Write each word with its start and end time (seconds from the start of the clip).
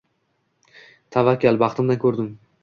Tavakkal, 1.17 1.61
baxtimdan 1.65 2.01
ko'rdim. 2.07 2.35